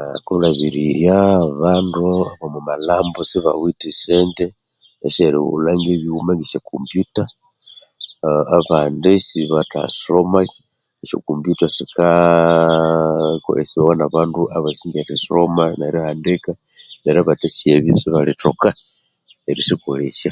[0.00, 2.02] Aaa Kulhabirirya abandu
[2.44, 4.44] omu malhambo sibawithe sente
[5.06, 7.22] esyeri ghulhako esya kombuta
[8.58, 10.40] abandi sibatha soma,
[11.02, 16.52] esya kombuta sikolesibawa na bandu abasi erisoma neri handika,
[17.02, 18.68] neryo abathasi ebyo sibalithoka
[19.50, 20.30] erisokolesya